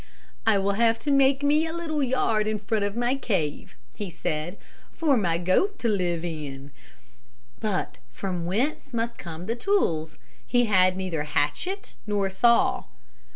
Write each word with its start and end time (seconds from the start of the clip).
"I 0.47 0.57
will 0.57 0.71
have 0.81 0.97
to 1.01 1.11
make 1.11 1.43
me 1.43 1.67
a 1.67 1.73
little 1.73 2.01
yard 2.01 2.47
in 2.47 2.57
front 2.57 2.83
of 2.83 2.95
my 2.95 3.13
cave," 3.13 3.75
he 3.93 4.09
said, 4.09 4.57
"for 4.91 5.15
my 5.15 5.37
goat 5.37 5.77
to 5.77 5.87
live 5.89 6.25
in." 6.25 6.71
But 7.59 7.99
from 8.11 8.47
whence 8.47 8.95
must 8.95 9.19
come 9.19 9.45
the 9.45 9.55
tools? 9.55 10.17
He 10.47 10.65
had 10.65 10.97
neither 10.97 11.21
hatchet 11.21 11.97
nor 12.07 12.31
saw. 12.31 12.85